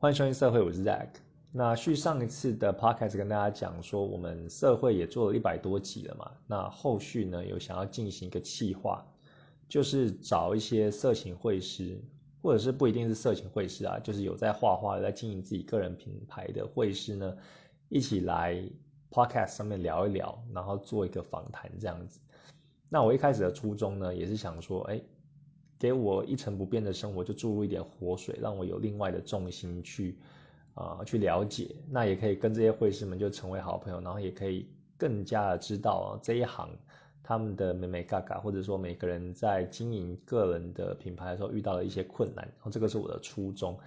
[0.00, 1.08] 欢迎收听社会，我是 Zack。
[1.50, 6.30] 那续上一次的 Podcast 跟大家讲说，我们社会也做了一百多集了嘛。
[6.46, 9.04] 那后续呢，有想要进行一个企划，
[9.68, 12.00] 就是找一些色情绘师，
[12.40, 17.36] 或者是不一定是色情绘师啊，就是有在画画、在经营自己个人品牌的绘师呢，
[17.88, 18.62] 一起来
[19.10, 22.20] Podcast 上面聊一聊，然后做一个访谈这样子。
[22.88, 25.00] 那我一开始的初衷呢，也是想说，哎。
[25.78, 30.16] 给我一成不变的生活，就注入一点活水，让我有另外的重心去，
[30.74, 31.76] 啊，去了解。
[31.88, 34.66] 那也可以跟这些会师们就成为好朋友，然后也可以
[34.96, 36.68] 更加的知道这一行
[37.22, 42.44] 他们的美美嘎嘎，或者说每个人在经营个人的品牌的时候遇到的一些困难。
[42.44, 43.78] 然后这个是我的初衷。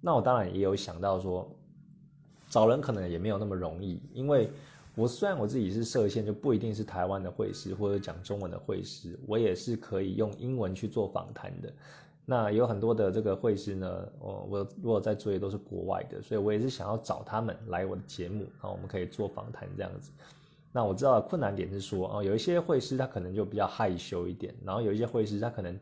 [0.00, 1.48] 那我当然也有想到说，
[2.50, 4.50] 找人可能也没有那么容易，因为。
[4.96, 11.70] 我虽然我自己是设限，就不一定是台湾的会师或者讲中文的会师，我也是可以用英文去做访谈的。
[12.24, 20.10] 那有很多的这个会师呢，我我如果在做的都是国外的，所以我也是想要找他们来我的节目，然后我们可以做访谈这样子。
[20.72, 25.78] 那我知道困难点是说，哦，有一些会师他可能就比较害羞一点，然后有一些会师他可能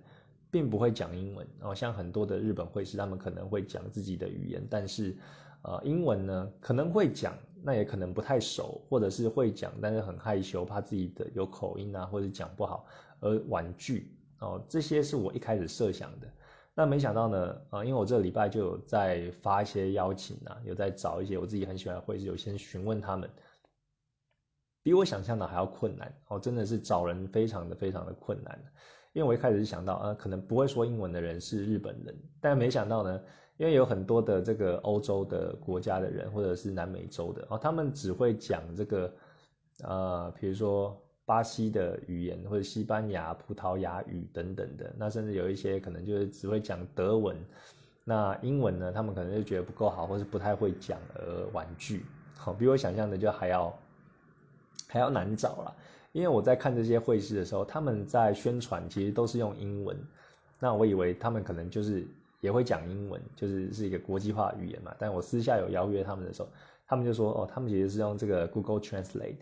[0.51, 5.17] 并不会讲英文，然后像很多的日本会师，他们可能会讲自己的语言，但是
[5.63, 7.33] 呃，英文呢可能会讲。
[7.67, 12.87] 那也可能不太熟，或者是会讲，但是很害羞，怕自己的有口音啊，或者讲不好
[13.21, 14.63] 而婉拒哦。
[14.69, 16.29] 这些是我一开始设想的。
[16.75, 23.31] 那没想到呢，啊，因为我这个礼拜就有在发一些邀请啊，有在找一些我自己很喜欢的会师，有先询问他们，
[24.83, 28.63] 比我想象的还要困难哦，真的是找人非常的非常的困难。
[29.15, 33.23] 因为我一开始是想到，啊，可能不会说英文的人是日本人，但没想到呢。
[33.57, 39.13] 因为有很多的这个欧洲的国家的人，或者是南美洲的，哦，他们只会讲这个，
[39.85, 44.93] 呃，比如说巴西的语言，或者西班牙、葡萄牙语等等的。
[44.99, 47.37] 那甚至有一些可能就是只会讲德文，
[48.03, 52.05] 那英文呢，他们可能就觉得不够好，或是不太会讲而婉拒。
[52.37, 53.73] 好，比我想象的就还要
[54.89, 55.77] 还要难找了。
[56.11, 59.97] 因为我在看这些会师的时候，他们在宣传其实都是用英文，
[60.59, 62.05] 那我以为他们可能就是。
[62.45, 64.95] 也会讲英文，就是是一个国际化语言嘛。
[64.99, 66.49] 但我私下有邀约他们的时候，
[66.87, 69.39] 他们就说：“哦，他们其实是用这个 Google Translate，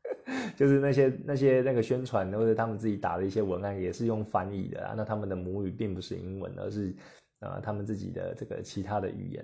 [0.54, 4.92] 就是那些那些那个宣传或者他们自己打的一些文案也是用翻译的啊。
[4.94, 6.94] 那他们的母语并不是英文，而是
[7.40, 9.42] 啊他们自己的这个其他的语言。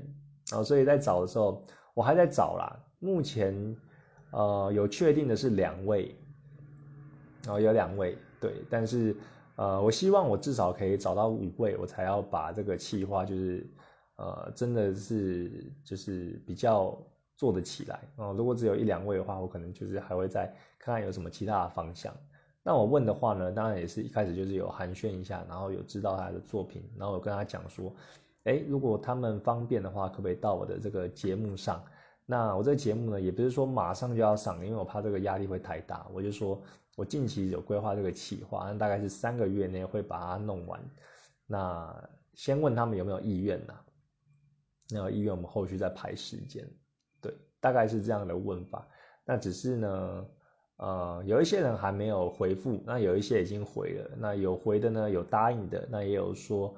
[0.50, 2.84] 然后所以在找的时候，我还在找啦。
[2.98, 3.74] 目前
[4.30, 6.14] 呃有确定的是两位，
[7.44, 9.16] 然后有两位对，但是。
[9.60, 13.70] 呃，我希望我至少可以找到五位，我才要把这个企划，就是，
[14.16, 16.96] 呃，真的是就是比较
[17.36, 18.34] 做得起来哦。
[18.38, 20.46] 如果只有一两位的话，我可能就是还会再
[20.78, 22.10] 看看有什么其他的方向。
[22.62, 27.94] 那我问的话呢，当然也是一开始就是有寒暄一下，然后有知道他的作品，然后我跟他讲说，
[28.44, 31.84] 哎，如果他们方便的话，可不可以到我的这个节目上？
[32.24, 36.58] 那我这个节目呢，也不是说马上就要上，因为我怕这个压力会太大，我就说。
[37.00, 40.78] 我近期有规划这个企划，大概是三个月内会把它弄完。
[41.46, 43.74] 那先问他们有没有意愿呢？
[44.90, 46.70] 那有意愿，我们后续再排时间。
[47.22, 48.86] 对，大概是这样的问法。
[49.24, 50.26] 那只是呢，
[50.76, 54.10] 呃，有一些人还没有回复，那有一些已经回了。
[54.18, 56.76] 那有回的呢，有答应的，那也有说，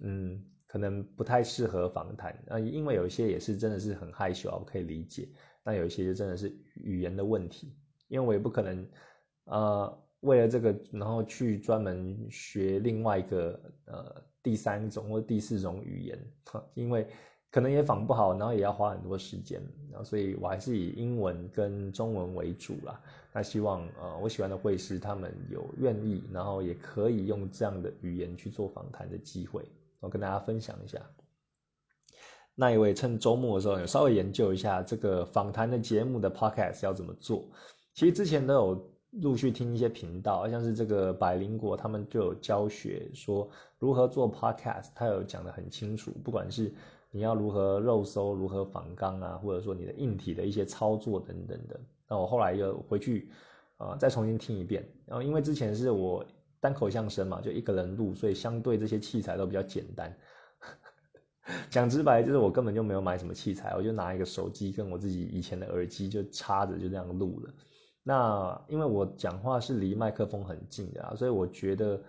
[0.00, 2.38] 嗯，可能不太适合访谈。
[2.46, 5.30] 那因为有一些也是真的是很害羞啊，我可以理解。
[5.64, 7.74] 那有一些就真的是语言的问题，
[8.08, 8.86] 因为我也不可能。
[9.44, 16.18] 呃，为了这个，然后去专门学另外一个呃第三种或第四种语言，
[16.74, 17.06] 因为
[17.50, 19.60] 可能也仿不好，然后也要花很多时间，
[19.90, 23.00] 然后所以我还是以英文跟中文为主啦。
[23.32, 29.64] 那希望呃我喜欢的会师他们有愿意，然后也可以用这样的语言去做访谈的机会，
[29.98, 31.00] 我跟大家分享一下。
[32.54, 37.44] 那一位趁周末的时候，有稍微研究一下这个访谈的节目的 podcast 要怎么做。
[37.92, 38.91] 其实之前都有。
[39.20, 43.46] 陆续听一些频道，像是这个百灵果，他们就有教学说
[43.78, 46.10] 如何做 podcast，他有讲得很清楚。
[46.24, 46.72] 不管是
[47.10, 51.78] 你要如何肉搜、如何仿钢啊，或者说你的硬体的一些操作等等的。
[52.08, 53.28] 那我后来又回去
[53.76, 54.82] 啊，再重新听一遍。
[55.04, 56.24] 然后因为之前是我
[56.58, 60.16] 单口相声嘛，就一个人录，所以相对这些器材都比较简单。
[61.68, 67.52] 讲直白就是我根本就没有买什么器材，我就拿一个手机跟我自己以前的耳机就插着就这样录了。
[68.02, 72.00] 那因为我讲话是离麦克风很近的啊，所以我觉得，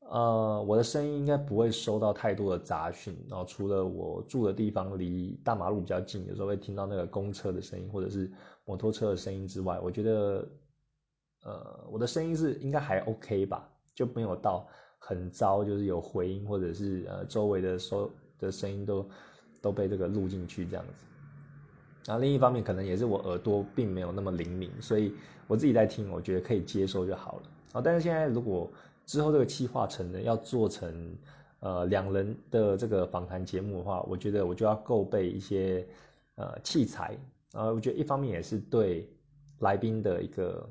[0.00, 3.16] 呃，我的声音应该不会收到太多的杂讯。
[3.28, 8.30] 然后除了我住的地方离大马路比较近，有时候会听到那个公车的声音或者是
[8.64, 10.48] 摩托车的声音之外，我觉得，
[11.44, 14.66] 呃，我的声音是应该还 OK 吧，就没有到
[14.98, 19.08] 很糟，就是有回音或者是呃周围的收的声音都
[19.62, 21.07] 都被这个录进去这样子。
[22.08, 25.12] 然后另一方面，可能也是我耳朵并没有那么灵敏，所以
[25.46, 27.42] 我自己在听，我觉得可以接受就好了。
[27.74, 28.72] 啊，但是现在如果
[29.04, 31.14] 之后这个企划成呢，要做成
[31.60, 35.86] 呃两人的这个访谈节目的话，我觉得我就要够备一些
[36.36, 37.14] 呃器材。
[37.52, 39.06] 然后我觉得一方面也是对
[39.58, 40.70] 来宾的一个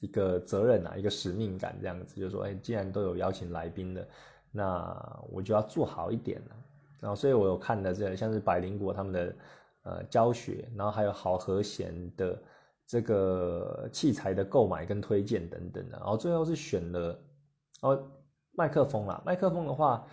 [0.00, 4.08] 一个责任啊，一个使命感这样子，就是说，哎，既然都有邀请来宾的，
[4.50, 6.56] 那我就要做好一点了。
[6.98, 9.32] 然后，所以我有看的这像是百灵果他们的
[9.88, 12.38] 呃教学，然后还有好和弦的
[12.86, 17.18] 这个器材的购买跟推荐等等的，然后最后是选了
[17.80, 18.02] 哦
[18.52, 20.06] 麦克风啦，麦克风的话。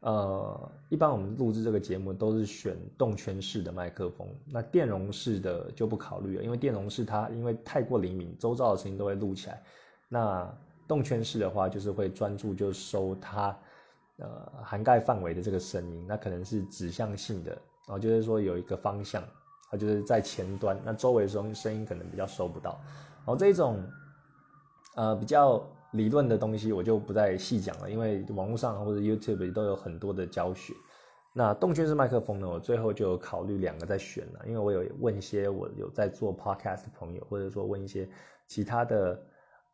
[0.00, 9.62] 呃，一般我们录制这个节目都是选动圈式的麦克风，那电容式的就不考虑了，因为电容式它因为太过灵敏，周遭的声音都会录起来。
[10.10, 10.54] 那
[10.86, 13.58] 动圈式的话，就是会专注就收它
[14.18, 19.22] 呃涵盖范围的这个声音，那可能是指向性的，然后就是说有一个方向，
[19.70, 22.80] 它就是在前端，那周围声声音可能比较收不到。
[23.18, 23.82] 然后这种
[24.96, 25.62] 呃比较。
[25.94, 30.74] 理论的东西我就不再细讲了，因为网络上或者 YouTube 都有很多的教学。
[31.32, 38.08] 那动圈式麦克风呢，我最后就考虑两个在选了，因为我有问一些我有在做 Podcast 的朋友，或者说问一些
[38.48, 39.22] 其他的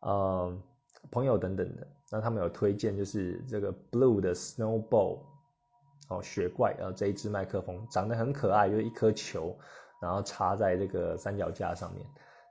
[0.01, 0.55] 呃
[1.09, 5.21] 朋友等等的，那他们有推荐就是这个 Blue 的 Snowball
[6.11, 9.57] 哦雪怪呃这一支麦克风长得很可爱，就是一颗球，
[10.01, 12.05] 然后插在这个三脚架上面。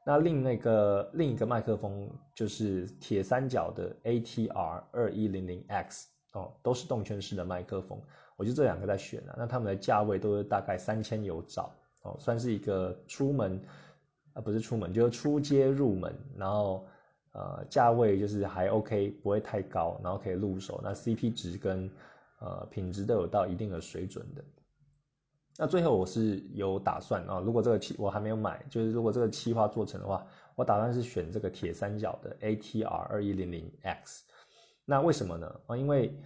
[0.06, 8.00] 那另那个另一个麦克风就是铁三角的 ATR 二一零零 X 哦，都是动圈式的麦克风，
[8.36, 9.34] 我就这两个在选了。
[9.36, 11.70] 那他们的价位都是大概三千有找
[12.02, 13.60] 哦，算是一个出门
[14.32, 16.86] 啊，不是出门，就是出街入门，然后
[17.32, 20.80] 呃价位就是还 OK，不会太高，然后可以入手。
[20.82, 21.90] 那 CP 值跟
[22.40, 24.44] 呃品质都有到一定的水准的。
[25.56, 34.24] 那最后我是有打算啊，如果这个期我还没有买，就是如果这个期划做成的话，我打算是选这个铁三角的 ATR 二一零零 X。
[34.86, 35.60] 那为什么呢？
[35.66, 36.18] 啊，因为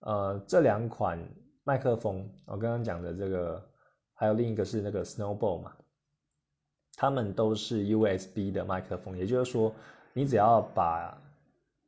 [0.00, 1.18] 呃这两款
[1.64, 3.66] 麦克风，我刚刚讲的这个，
[4.12, 5.72] 还有另一个是那个 Snowball 嘛，
[6.96, 9.74] 它们都是 USB 的麦克风，也就是说
[10.12, 11.16] 你只要把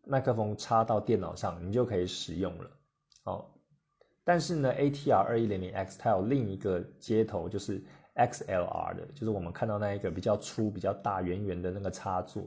[0.07, 2.71] 麦克风插到电脑上，你就可以使用了。
[3.25, 3.54] 好。
[4.25, 7.85] 但是呢，ATR 二一零零 X 它有另一个接头，就是
[8.15, 12.43] XLR 的，就是我们看到那一个比较粗、比较大、圆圆的那个插座，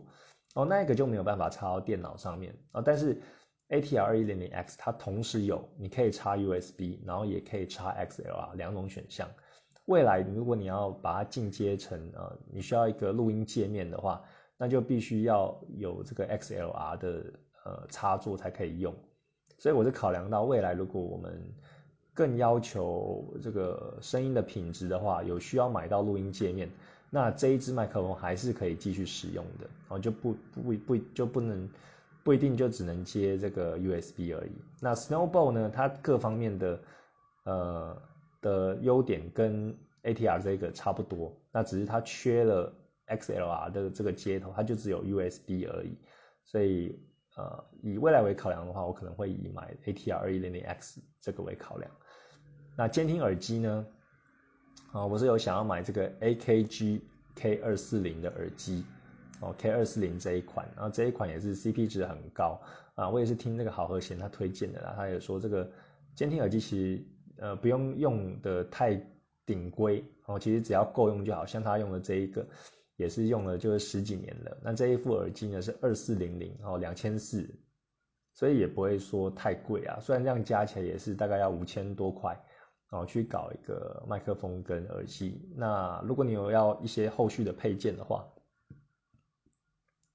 [0.55, 2.81] 哦，那一个就没有办法插到电脑上面啊。
[2.83, 3.21] 但是
[3.69, 9.29] ATR 二一零零 X 它同时有，你可以插 USB，然后也可以插 XLR 两种选项。
[9.85, 14.23] 未来如果你要把它进阶成呃，你需要一个录音界面的话，
[14.57, 17.33] 那就必须要有这个 XLR 的
[17.65, 18.95] 呃插座才可以用。
[19.59, 21.41] 所以我是考量到未来，如果我们
[22.17, 26.67] 更要求这个声音的品质的话，有需要买到录音界面，
[27.11, 31.69] 那这一支麦克风还是可以继续使用的，然后就不不不就不能
[32.23, 34.51] 不一定就只能接这个 USB 而已。
[34.81, 36.79] 那 Snowball 呢，它各方面的
[37.43, 38.01] 呃
[38.41, 39.71] 的优点跟
[40.01, 42.73] ATR 这个差不多，那只是它缺了
[43.09, 45.95] XLR 的这个接头，它就只有 USB 而已，
[46.43, 46.99] 所以。
[47.37, 51.91] 呃，以未来为考量的话，我可能会以买 ATR 二一零零 X 这个为考量。
[52.79, 53.87] 那监听耳机呢？
[54.91, 57.01] 啊，我是有想要买这个 AKG
[57.33, 58.85] K 二四零的耳机
[59.39, 62.61] 哦，K 二四零这一款，然后这一款也是 CP 值很高
[62.93, 63.09] 啊。
[63.09, 65.67] 我也是听那个好和弦他推荐的啦，他也说这个
[66.13, 67.03] 监听耳机其实
[67.39, 69.01] 呃不用用的太
[69.43, 72.45] 顶规哦，其实只要够用就好，像他用的这一个。
[72.95, 77.47] 也是用了就是十几年了，那这一副耳机呢是二四零零哦，两千四，
[78.33, 79.99] 所以也不会说太贵啊。
[80.01, 82.35] 虽然这样加起来也是大概要五千多块，
[82.89, 85.41] 然后去搞一个麦克风跟耳机。
[85.55, 88.27] 那如果你有要一些后续的配件的话，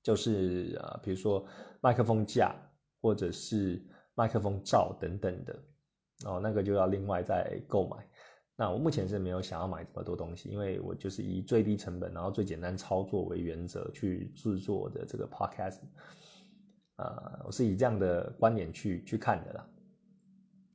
[0.02, 1.46] 就是呃，比如说
[1.80, 2.54] 麦克风架
[3.00, 3.80] 或者是
[4.14, 5.58] 麦克风罩等等的，
[6.24, 8.08] 哦，那个就要另外再购买。
[8.54, 15.80] 那我目前是没有想要买这么多东西，因为我就是以最低成本，然后最简单操作为原则去制作的这个 podcast，
[16.96, 19.66] 呃，我是以这样的观点去去看的啦。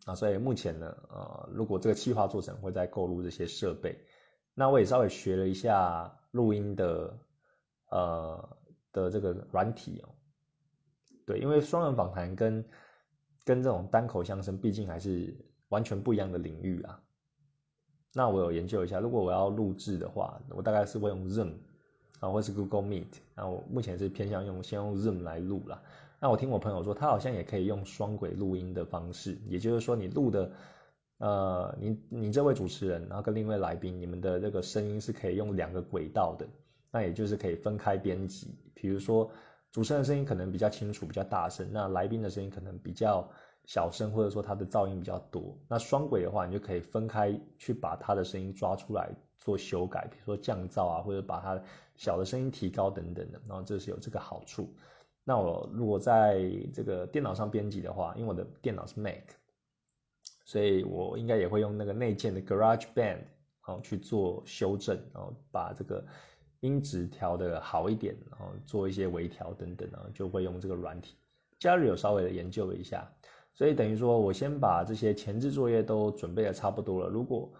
[0.07, 3.99] 啊，所以目前呢，呃，如果这个企划做成，会再购入这些设备。
[4.53, 7.19] 那我也稍微学了一下录音的，
[7.89, 8.57] 呃
[8.93, 10.15] 的这个软体哦。
[11.25, 12.63] 对，因为双人访谈跟
[13.43, 17.03] 跟这种单口相声，毕竟还是完全不一样的领域啊。
[18.13, 21.55] 那我有研究一下，如果我要录制的话，我大概是会用 Zoom
[22.21, 23.11] 啊，或是 Google Meet。
[23.35, 25.83] 那我目前是偏向用先用 Zoom 来录啦。
[26.19, 30.51] 那我听我朋友说，他好像也可以用双轨录音的方式，也就是说你录的
[31.19, 36.47] 呃，你你这位主持人，然后跟另一位来宾，你们的这个声音是可以用两个轨道的，
[36.91, 38.55] 那也就是可以分开编辑。
[38.73, 39.29] 比如说，
[39.71, 43.29] 主持人声音可能比较清楚、比较大声，那来宾的声音可能比较
[43.65, 45.57] 小声，或者说他的噪音比较多。
[45.67, 51.61] 那双轨的话，你就可以分开去把他的声音抓出来做修改，比如说降噪啊，或者把他
[51.95, 53.39] 小的声音提高等等的。
[53.47, 54.73] 然后这是有这个好处。
[55.27, 59.23] 那我如果在这个电脑上编辑的话，因为我的电脑是 Mac。
[60.45, 66.01] 所以我应该也会用那个内建的 Garage Band，然后去做修正，然后把这个
[66.61, 71.17] 音质调的好一点，然后做一些微调等等啊，就会用这个软体。
[71.59, 73.05] 假日有稍微的研究了一下，
[73.53, 77.09] 所以等于说我先把这些前置作业都准备的差不多了。
[77.09, 77.51] 如果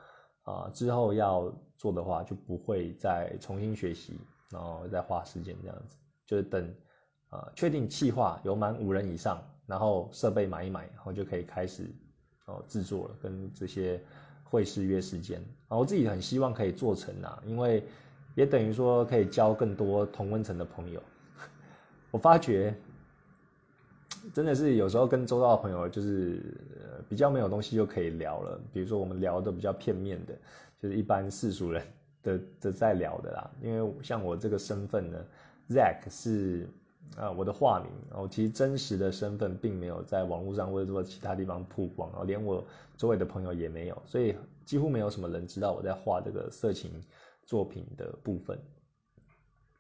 [0.44, 4.18] 啊之后要做的话，就不会再重新学习，
[4.50, 6.74] 然后再花时间这样子，就是等
[7.30, 11.86] 啊确定计划有满五人以上，然后设备买一买，然后就可以开始。
[12.50, 14.02] 哦，制作了跟这些
[14.46, 17.84] 会师约时间啊，我自己很希望可以做成啊，因为
[18.36, 21.04] 也等于说可以交更多同温层的朋友。
[22.10, 22.74] 我发觉
[24.34, 26.42] 真的是有时候跟周遭的朋友就是
[27.10, 30.34] 比较没有东西就可以聊了，比如说我们聊的比较片面的，
[30.82, 31.86] 就是一般世俗人
[32.24, 33.52] 的的在聊的啦。
[33.62, 35.26] 因为像我这个身份呢
[35.70, 36.66] ，Zack 是。
[37.16, 42.64] 啊，我的化名，然后其实真实的身份并没有在网络上或者说其他地方曝光，然后连我
[42.96, 44.36] 周围的朋友也没有，所以
[44.66, 46.92] 几乎没有什么人知道我在画这个色情
[47.46, 48.60] 作品的部分。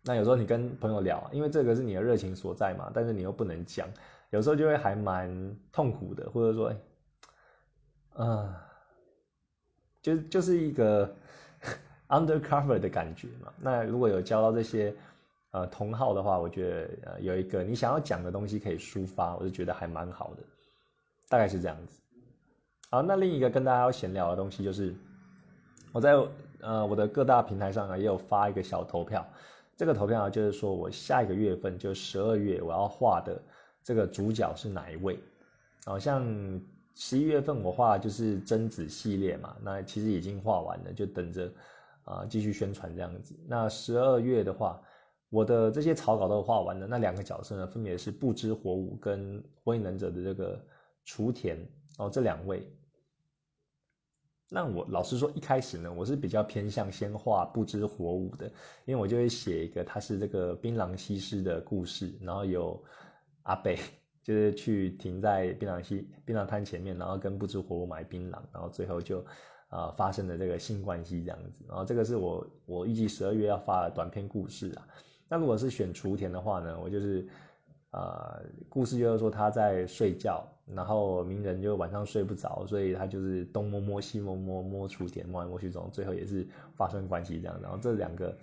[0.03, 3.87] 那有时候你跟朋友聊，因为这个是你的热情所在嘛，但是你又不能讲，
[4.31, 6.73] 有时候就会还蛮痛苦的，或者说，
[8.13, 8.65] 啊，
[10.01, 11.15] 就就是一个
[12.09, 13.53] undercover 的感觉嘛。
[13.59, 14.95] 那如果有交到这些。
[15.57, 20.43] 呃，同号的话，我觉得呃有一个你想要讲的东西可以抒发，我就觉得还蛮好的，
[21.29, 21.99] 大概是这样子。
[22.91, 24.93] 好，那另一个跟大家要闲聊的东西就是，
[25.91, 26.13] 我在
[26.61, 29.25] 呃我的各大平台上啊也有发一个小投票，
[29.75, 33.41] 这个投票啊就是说我下一个月份就十二月我要画的
[33.83, 35.17] 这个主角是哪一位？
[35.85, 36.23] 好像
[36.93, 41.49] 十一月份我画就是贞子系列嘛，那其实已经画完了，就等着
[42.03, 43.33] 啊继续宣传这样子。
[43.47, 44.79] 那十二月的话。
[45.29, 50.65] 我的这些草稿都画完了，那两个角色呢，分别是不知火舞跟火影忍者的这个
[51.03, 51.57] 雏田
[51.97, 52.65] 哦，这两位。
[54.49, 58.47] 那我老实说，一开始呢，我是比较偏向先画不知火舞的，
[58.85, 62.81] 因为我就会写一个他是这个槟榔西施的故事，然后有
[63.43, 63.77] 阿北
[64.23, 69.25] 就是去停在槟榔西槟榔摊前面，然后跟不知火舞买槟榔，然后最后就
[69.67, 74.87] 啊发生了这个性关系这样子，然后这个是我我预计十二月要发的短篇故事啊。
[75.29, 77.27] 那如果是选雏田的话呢，我就是，
[77.91, 87.59] 呃，故事就是说他在睡觉，然后鸣人就晚上睡不着，所以他就是东摸摸西摸摸摸雏田，摸来摸去中，最后也是发生关系这样。
[87.61, 88.37] 然后这两个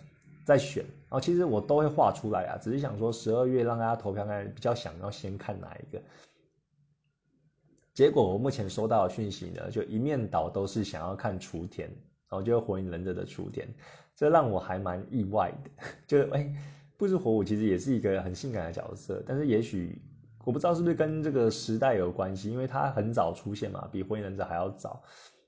[0.45, 6.03] 在选，然后其实我都会画出来啊，只是想说十二月让大家投票看，比较想要先看哪一个。
[7.95, 11.89] 结果我目前收到的讯息呢，就一面倒都是想要看雏田，
[12.29, 13.69] 然后就火影忍者的雏田。
[14.17, 15.71] 这让我还蛮意外的，
[16.07, 16.55] 就是哎，
[16.97, 20.01] 不知火舞其实也是一个很性感的角色，但是也许
[20.45, 25.03] 我不知道是不是跟这个时代有关系，因为他很早出现嘛，比火影忍者还要早。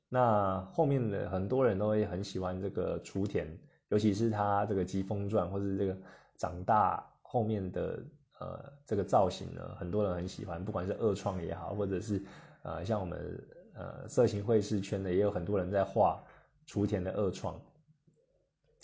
[0.08, 3.46] 那后面的很多人都会很喜欢这个雏田，
[3.88, 5.96] 尤其是他这个疾风传或者这个
[6.36, 7.98] 长大后面的
[8.38, 12.22] 呃这个造型呢，很多人很喜欢，不管是二创也好，或者是
[12.62, 13.44] 呃像我们
[13.74, 16.22] 呃色情会师圈的也有很多人在画
[16.66, 17.60] 雏田的二创。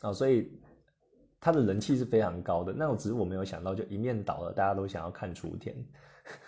[0.03, 0.51] 啊，所以
[1.41, 2.73] 他的人气是非常高的。
[2.73, 5.75] 那我只是我没有想到，就一面倒了，大家都想要看雏田，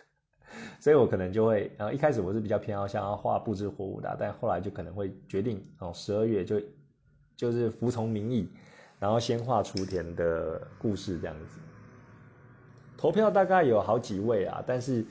[0.81, 6.61] 所以我可能就会，然后一开始我是比较偏好想要画不知火舞的，但后来就可能会决定，哦，十二月就
[7.37, 8.49] 就是服从民意，
[8.99, 11.59] 然后先画雏田的故事这样子。
[12.97, 15.07] 投票大概有好几位啊，但是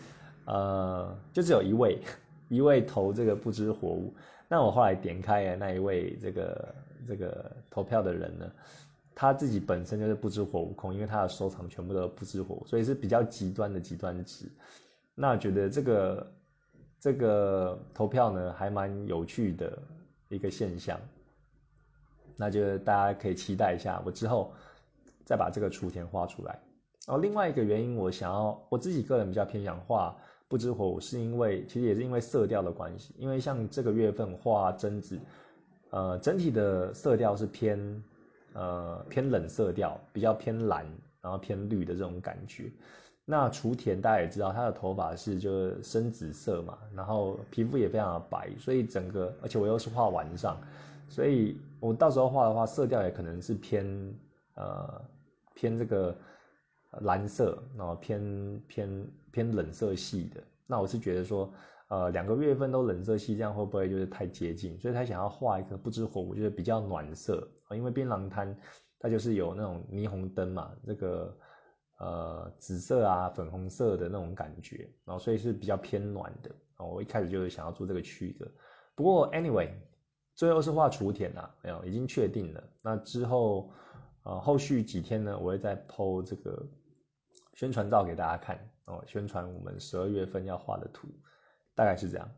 [0.45, 1.99] 呃，就只有一位，
[2.49, 4.13] 一位投这个不知火舞。
[4.49, 6.75] 那我后来点开的那一位这个。
[7.07, 8.51] 这个投票的人呢，
[9.15, 14.49] 他自己本身就是不知火悟空，因为他的收藏全部都不知火，所以是比较极端的极端值。
[15.15, 16.31] 那觉得这个
[16.99, 19.77] 这个投票呢，还蛮有趣的
[20.29, 20.99] 一个现象。
[22.35, 24.51] 那就大家可以期待一下，我之后
[25.23, 26.59] 再把这个雏田画出来。
[27.05, 30.17] 然后另外一个原因，我想要我自己个人比较偏向画
[30.47, 35.19] 不知火舞，是因为其实也是因为色调的关系，因为像这个月份画贞子。
[35.93, 38.03] 呃，整体的色调是偏，
[38.53, 40.83] 呃偏冷色调，比较偏蓝，
[41.21, 42.71] 然后偏绿的这种感觉。
[43.25, 50.57] 那雏田大家也知道，他的头发是就是深紫色嘛，然后皮肤也非常的白，所以整个而且我又是画晚上，
[51.09, 53.85] 所以我到时候画的话，色调也可能是偏
[54.55, 54.99] 呃
[55.53, 56.17] 偏这个
[57.01, 60.43] 蓝色，然后偏偏偏冷色系的。
[60.65, 61.53] 那我是觉得说，
[61.93, 64.79] 呃两个月份都冷色系，这样会不会就是太接近？
[64.79, 68.57] 所以他想要画一个不知火，舞，就是比较暖色啊，因为槟榔滩
[68.99, 71.37] 它就是有那种霓虹灯嘛，这个。
[71.99, 76.49] 呃，紫色啊，粉红色的那种感觉，然后所以是比较偏暖的。
[76.77, 78.51] 哦，我一开始就是想要做这个区的。
[78.93, 79.69] 不过，anyway，
[80.35, 82.61] 最后是画雏田啊，没有，已经确定了。
[82.81, 83.71] 那之后，
[84.23, 86.67] 呃，后续几天呢，我会再 PO 这个
[87.53, 91.07] 宣传照给大家看哦，宣传我们十二月份要画的图，
[91.75, 92.29] 大概是这样。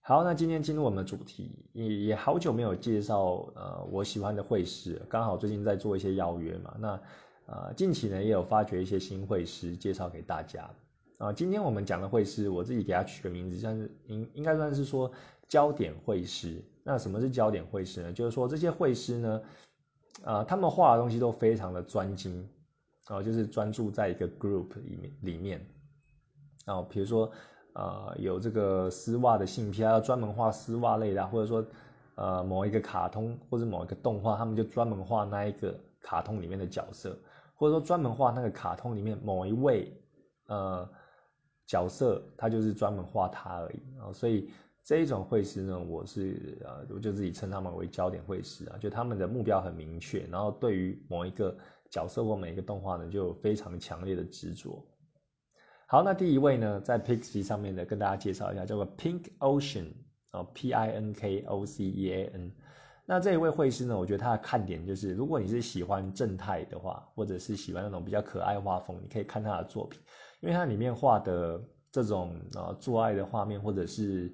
[0.00, 7.00] 好，那今天进入我们的主题，也也好久没有介绍呃我喜欢的会师，刚好最近在做一些邀约嘛，那。
[7.46, 10.70] 呃，近期呢也有发掘一些新会师介绍给大家
[11.18, 11.32] 啊。
[11.32, 15.10] 今天我们讲的会师，我自己给他取个名字，像是应应该算是说
[15.48, 16.62] 焦点会师。
[16.84, 18.12] 那什么是焦点会师呢？
[18.12, 19.42] 就是说这些会师呢，
[20.22, 22.48] 呃，他们画的东西都非常的专精
[23.06, 25.66] 啊，就是专注在一个 group 里面里面。
[26.66, 27.32] 啊，比如说
[27.74, 31.64] 呃有这个丝袜的性癖，要专门画丝袜类的，或者说
[32.14, 37.16] 呃某一个卡通或者某一个动画，他们就专门画那一个卡通里面的角色。
[37.54, 39.92] 或者说专门画那个卡通里面某一位
[40.46, 40.88] 呃
[41.66, 44.48] 角色，他就是专门画他而已啊，所以
[44.82, 51.54] 这一种绘师呢，我是呃我就自己称他们为焦点绘师啊，就他们的目标很明确，然后对于某一个
[51.90, 54.82] 角色或每一个动画呢，就有非常强烈的执着。
[55.92, 59.86] 好，那第一位呢，在 Pixie 上面呢，跟大家介绍一下，叫做 Pink Ocean
[60.30, 62.52] 啊，P I N K O C E A N。
[63.06, 63.98] 那这一位绘师呢？
[63.98, 70.00] 我觉得他的看点就是，如果你是喜欢正太的话，或者是喜欢那种比较可爱画风，你可以看他的作品，
[70.42, 74.32] 因为他里面画的这种呃做爱的画面，或者是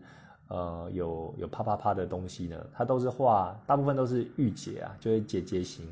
[0.48, 5.86] 呃有有啪啪啪的东西呢，他都是画，大部分都是御姐啊，就是姐姐型，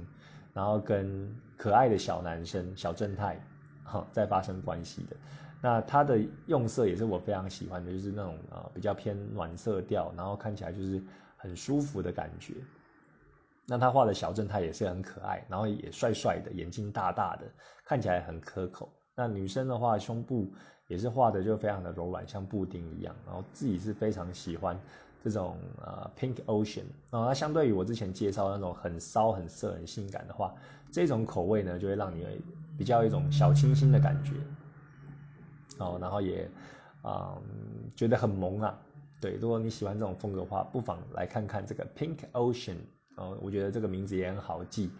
[0.52, 3.40] 然后跟可爱的小男生小正太
[3.82, 5.16] 哈在发生关系的。
[5.64, 11.02] 那它的用色也是我非常喜欢的，就是那种呃比较偏暖色调，然后看起来就是。
[11.44, 12.54] 很舒服的感觉。
[13.66, 17.42] 那他画的小正太也是很可爱，然后也帅帅的，眼睛大大的，
[17.84, 18.90] 看起来很可口。
[19.14, 20.50] 那女生的话，胸部
[20.86, 23.14] 也是画的就非常的柔软，像布丁一样。
[23.26, 24.74] 然后自己是非常喜欢
[25.22, 26.86] 这种呃 Pink Ocean。
[27.10, 30.54] 然后它相对于我之前介绍那种很骚、很色、很性感的话，
[30.90, 32.26] 这种口味呢，就会让你
[32.78, 34.32] 比较一种小清新的感觉。
[35.78, 36.50] 哦，然后也
[37.02, 37.36] 啊
[37.94, 38.78] 觉得很萌啊。
[39.20, 42.76] 对，如果你喜欢这种风格的话，不妨来看看这个 Pink Ocean
[43.16, 44.90] 哦，我觉得这个名字也很好记，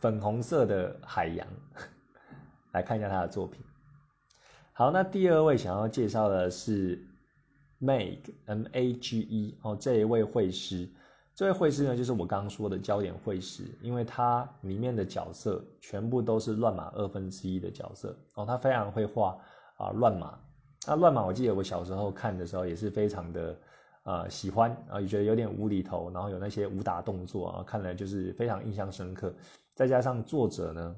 [0.00, 1.46] 粉红色的海洋，
[2.72, 3.62] 来看一下他的作品。
[4.72, 7.06] 好，那第二位想要介绍的是
[7.80, 10.88] Mag M A G E 哦，这一位绘师，
[11.36, 19.38] 这位绘师呢就是我刚刚说的焦点绘师，因为他里面的角色全部都是乱码二分之一的角色哦，他非常会画
[19.76, 20.38] 啊乱码。
[20.86, 23.58] 那乱码，我记得我小时候看的时候也是非常的，
[24.04, 29.34] 呃，喜欢啊，也觉得有点无厘头，然后有那些武打动作啊，看来就是非常印象深刻。
[29.74, 30.96] 再加上作者呢，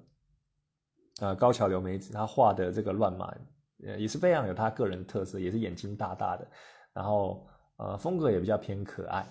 [1.21, 3.35] 呃，高桥留美子，他画的这个乱码，
[3.83, 6.47] 呃，也是非常有他个人特色，也是眼睛大大的，
[6.93, 9.27] 然后呃，风格也比较偏可爱。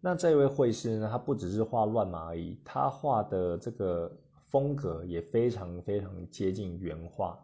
[0.00, 4.10] 那这位绘师呢，他不只是画乱码而已，他画的这个
[4.50, 7.38] 风格也非常非常接近原画。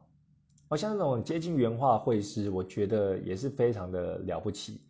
[0.69, 4.81] 好像那种接近原画绘师，我觉得也是非常的了不起。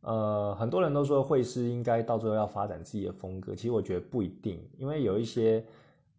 [0.00, 5.62] 呃，很多人都说绘师应该到最后要发展自己的风格，其实我觉得不一定，因为有一些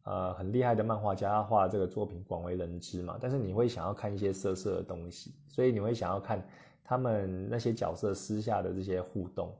[0.03, 3.17] 呃很厉害的漫画家，他画这个作品广为人知嘛。
[3.19, 6.45] 但是你会想要看一些色色的东西，所以你会想要看
[6.83, 9.51] 他们那些角色私下的这些互动。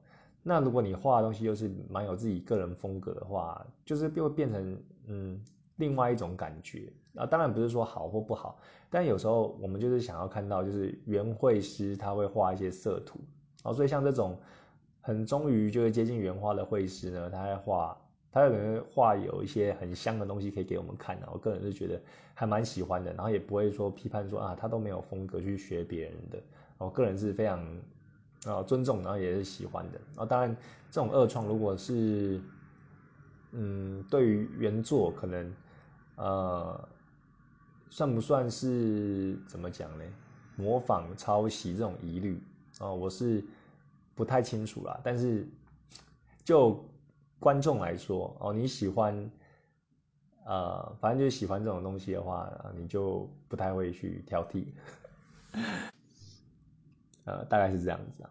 [0.44, 5.42] 那如果你画的东西又是蛮有自己个人风格的话，就是会变成嗯
[5.78, 6.92] 另外一种感觉。
[7.16, 8.60] 啊，当然不是说好或不好。
[8.92, 13.20] 但有时候我们就是想要看到，就是原绘师他会画一些色图，
[13.64, 14.36] 哦，所以像这种
[15.00, 17.96] 很忠于就是接近原画的绘师呢，他在画，
[18.32, 21.30] 他可能画有一些很香的东西可以给我们看的。
[21.32, 22.02] 我个人是觉得
[22.34, 26.42] 还蛮喜欢的，然后也不会说批判说啊，他都没有风格去学别人的。
[26.80, 27.64] 我个人是非常
[28.46, 30.00] 啊尊重，然后也是喜欢的。
[30.16, 30.58] 啊当然
[30.90, 32.42] 这种二创如果是
[33.52, 35.54] 嗯对于原作可能
[36.16, 36.90] 呃。
[37.90, 40.04] 算不算是怎么讲呢？
[40.56, 42.42] 模仿、抄袭这种疑虑
[42.80, 43.42] 哦，我是
[44.14, 45.00] 不太清楚啦。
[45.04, 45.48] 但是
[46.44, 46.84] 就
[47.40, 49.32] 观众来说哦，你喜欢
[50.46, 54.66] 呃，反正就是喜欢这种东西的话，你就不太会去挑剔。
[57.24, 58.30] 呃，大概是这样子啊。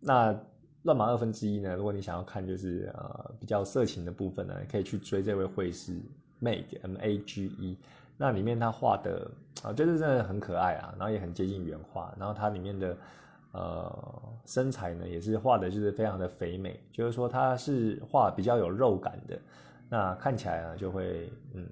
[0.00, 0.38] 那
[0.82, 1.74] 乱码二分之一呢？
[1.76, 5.98] 如果你想要看就是呃比较色情的部分呢，可以去追这位会师
[6.42, 7.78] Mag M A G E。
[8.16, 9.30] 那里面他画的
[9.62, 12.14] 啊，就是真的很可爱啊，然后也很接近原画。
[12.18, 12.96] 然后它里面的
[13.52, 19.38] 呃身材呢，也是画的就是非常的肥美，就是说它是画比较有肉感的。
[19.88, 21.68] 那看起来呢，就会嗯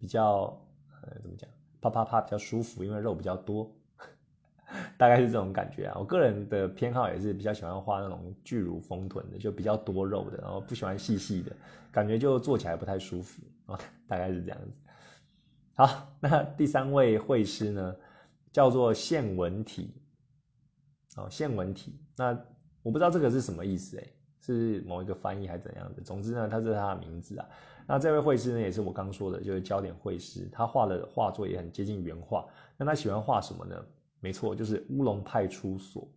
[0.00, 0.58] 比较
[1.02, 1.48] 呃怎么讲，
[1.80, 3.70] 啪啪啪比较舒服，因为肉比较多。
[4.96, 11.54] 大概是这种感觉啊，我个人的偏好也是比较喜欢画那种巨乳丰臀的，就比较多肉的，然后不喜欢细细的，
[11.92, 13.42] 感觉就做起来不太舒服
[14.08, 14.72] 大概是这样子。
[15.74, 17.96] 好，那第三位绘师呢，
[18.52, 19.94] 叫做现文体，
[21.16, 22.38] 哦，现文体，那
[22.82, 24.06] 我不知道这个是什么意思，哎，
[24.40, 26.02] 是某一个翻译还是怎样的？
[26.02, 27.48] 总之呢，他是他的名字啊。
[27.86, 32.46] 那这位绘师呢，也是我刚说的，就是焦点绘师，他画的画作也很接近原画。
[32.76, 33.84] 那他喜欢画什么呢？
[34.20, 36.02] 没错，就是《乌龙派出所》。《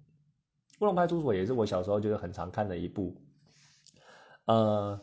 [0.81, 3.15] 乌龙派出所》也是我小时候就是很常看的一部，
[4.45, 4.99] 呃，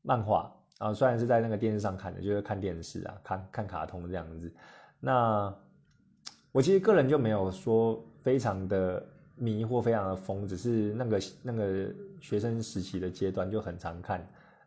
[0.00, 0.92] 漫画啊。
[0.92, 4.52] 虽然是在那个电视上看的，就是看电视啊，看看卡通这样子。
[5.00, 5.54] 那
[6.52, 9.04] 我其实个人就没有说非常的
[9.36, 14.26] 迷或非常的疯，只是那个那个学生时期的阶段就很常看。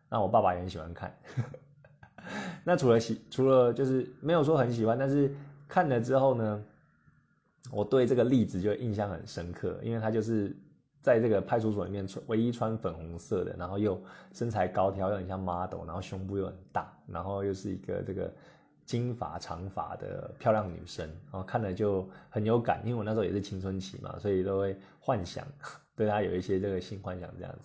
[0.10, 1.15] 那我爸爸也很喜欢看。
[2.63, 5.34] 那除了喜，除了就是没有说很喜欢，但是
[5.67, 6.63] 看了之后呢？
[7.70, 10.56] 我对这个例子就印象很深刻，因为他就是
[11.08, 13.98] 在这个派出所里面穿唯一穿粉红色的，然后又
[14.34, 18.30] 身材高挑，又很像 model，然后胸部又很大，然后又是一个这个
[18.86, 25.48] 金发长发的漂亮女生，然后看了就很有感，因为我那时候也是青春期嘛，所以都会幻想
[25.96, 27.60] 对她有一些这个性幻想这样子。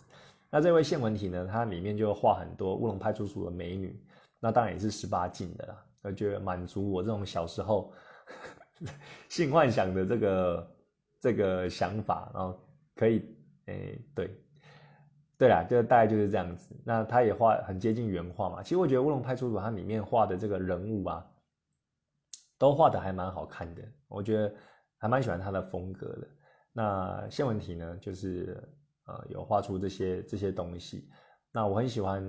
[0.48, 4.00] 那这位谢文体呢，它里面就画很多乌龙派出所的美女，
[4.38, 7.92] 那当然也是十八禁的啦，我觉得满足我这种小时候。
[9.28, 10.74] 性幻想的这个
[11.20, 12.58] 这个想法，然后
[12.94, 13.24] 可以，
[13.66, 14.30] 诶，对，
[15.38, 16.74] 对啦，就大概就是这样子。
[16.84, 18.62] 那他也画很接近原画嘛。
[18.62, 21.26] 其实我觉得《乌龙派出所》它里面画的这个人物啊，
[22.58, 23.82] 都画的还蛮好看的。
[24.08, 24.54] 我觉得
[24.98, 26.28] 还蛮喜欢他的风格的。
[26.72, 28.62] 那谢文题呢，就是
[29.06, 31.08] 呃有画出这些这些东西。
[31.52, 32.22] 那我很喜欢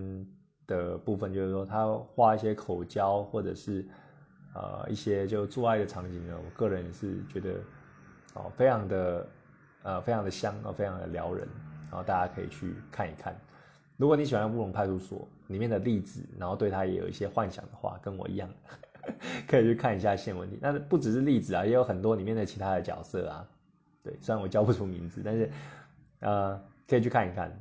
[0.68, 3.88] 的部分就是说，他画一些口交或者是。
[4.56, 7.56] 呃，一些就做爱的场景呢，我个人是觉得，
[8.36, 9.28] 哦，非常的，
[9.84, 11.48] 呃，非常的香，哦，非常的撩人，
[11.90, 13.36] 然后大家可以去看一看。
[13.98, 18.50] 如果你喜欢《乌龙派出所》里面的例子，然后对他也有一些幻想的话，跟我一样，
[19.48, 20.58] 可以去看一下线文题。
[20.62, 23.48] 那不只是例子啊，也有很多里面的其他的角色啊。
[24.04, 25.52] 对，虽然我叫不出名字，但是，
[26.20, 27.52] 呃，可以去看一看。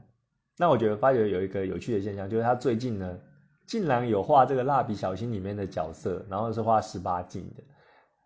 [0.57, 3.19] 那我觉得发觉有一个有趣的现象，就是他最近呢。
[3.65, 7.63] 竟然有画这个蜡笔小新里面的角色，然后是画十八禁的，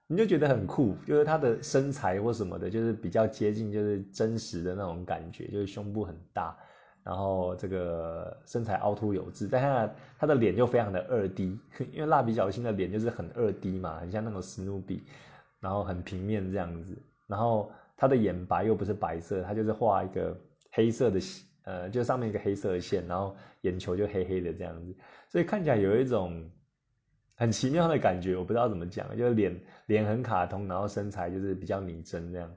[0.08, 6.56] 你就觉得很酷，就是他的身材或什么的，就是比较接近就是真实的那种感觉，就是胸部很大，
[7.02, 11.58] 然后这个身材凹凸有致，但他他的脸就非常的二 D，
[11.92, 15.02] 因为蜡笔小新的脸就是很二 D 嘛，很像那种史努比，
[15.60, 20.36] 然后很平面这样子，然后他的眼白又不是白色，他就是画一个
[20.70, 21.20] 黑色的，
[21.64, 24.94] 呃，就上面一个黑色的线，然后眼球就黑黑的这样子。
[25.28, 26.48] 所以看起来有一种
[27.36, 32.50] 很奇妙的感觉，我不知道怎么讲，就是脸脸很卡通，然后身材就是比较拟真这样，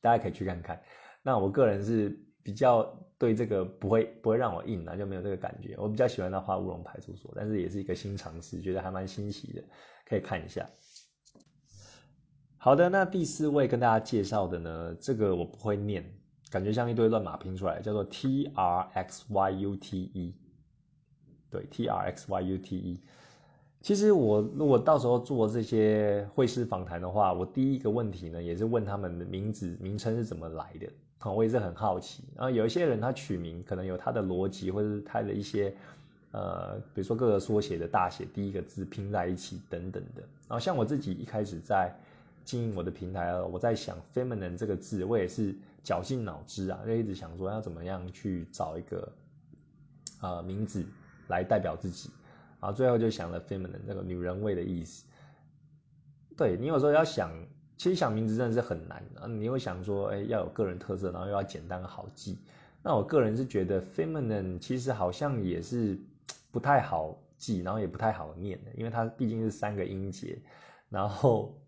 [0.00, 0.80] 大家可以去看看。
[1.22, 2.84] 那我个人是比较
[3.18, 5.74] 对这个不会不会让我硬啊，就没有这个感觉。
[5.76, 9.62] 我比较喜欢他画乌龙派出所，但是也是一个新尝试，觉得还蛮新奇的，
[10.08, 10.64] 可以看一下。
[12.56, 16.04] 好的，那第四位跟大家介绍的呢，这个我不会念，
[16.50, 20.36] 感觉像一堆乱码拼出来，叫做 T R X Y U T E。
[21.50, 23.02] 对，T R X Y U T E。
[23.82, 30.86] 其实我如果到时候做这些会师访谈的话，我第一个问题呢，也是问他们的名字名称是怎么来的
[31.18, 32.22] 啊，我也是很好奇。
[32.36, 35.74] 然后有一些人他取名可能有他的逻辑，或者是他的一些
[36.32, 40.20] 呃，比如说各个缩写的大写第一个字拼在一起等等的。
[40.46, 41.90] 然后像我自己一开始在
[42.44, 49.12] 经营我的平台，我在想 “feminine” 这个字，我也是绞尽脑汁啊，就一直想说要怎么样去找一个
[50.20, 50.84] 呃名字。
[51.28, 52.10] 来代表自己，
[52.60, 55.06] 啊，最后就想了 feminine 那个女人味的意思。
[56.36, 57.30] 对你有时候要想，
[57.76, 59.26] 其实想名字真的是很难啊。
[59.26, 62.38] 你会想说，哎，要有个人特色，然后又要简单好记。
[62.82, 65.98] 那我个人是觉得 feminine 其实好像也是
[66.50, 70.38] 不太好记，然后也不太好念的，因为它毕竟是三个音节。
[70.88, 71.60] 然后，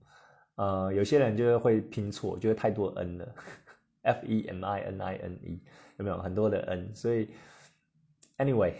[0.55, 3.35] 呃，有些人就是会拼错，觉得太多 n 了
[4.03, 5.61] ，f e m i n i n e
[5.99, 6.95] 有没有很多的 n？
[6.95, 7.29] 所以
[8.39, 8.73] ，anyway。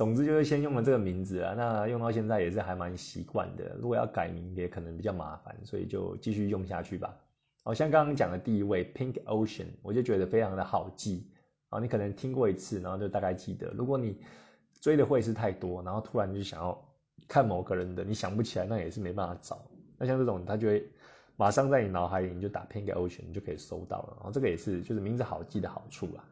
[0.00, 3.76] 总之就是先用了这个名字啊，那用到现在也是还蛮习惯的。
[3.78, 7.14] 如果要改名也可能比较麻烦，所以就继续用下去吧。
[7.62, 11.30] 好像刚刚讲的第一位 Pink Ocean，我就觉得非常的好记
[11.68, 11.78] 啊。
[11.80, 13.70] 你可能听过一次，然后就大概记得。
[13.76, 14.18] 如果你
[14.80, 16.82] 追的会是太多，然后突然就想要
[17.28, 19.62] 看某个人的，你想不起来，那也是没办法找。
[19.98, 20.88] 那像这种，他就会
[21.36, 24.14] 马上在你脑海里，你就打 Pink Ocean，你就可以搜到了。
[24.16, 26.24] 然后这个也是就是名字好记的好处啦。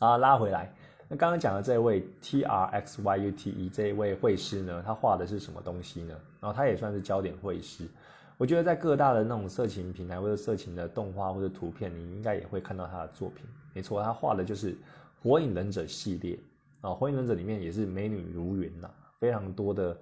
[0.00, 0.74] 啊，拉回来。
[1.10, 6.14] 那刚刚讲的这位 T R X Y U T E 这一位绘师呢，他画的是什么东西呢？
[6.38, 7.88] 然后他也算是焦点绘师。
[8.36, 13.46] 我觉得在各大的那种色情平台或者色情的动画或者图片，你应该也会看到他的作品。
[13.72, 14.74] 没错，他画的就是
[15.22, 16.38] 《火影忍者》系列
[16.82, 19.96] 啊，《火影忍者》里面也是美女如云呐，非常多的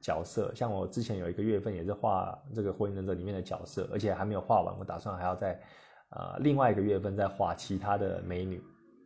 [0.00, 0.52] 角色。
[0.54, 5.60] 像我之前有一个月份也是画这个《火影忍者》里面的角色，而且还没有画完，我打算还要在
[6.10, 8.62] 呃另外一个月份再画其他的美女。